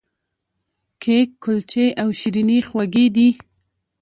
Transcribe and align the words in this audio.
کیک، 1.01 1.29
کلچې 1.43 1.85
او 2.01 2.07
شیریني 2.19 2.59
خوږې 2.67 3.05
دي. 3.15 3.29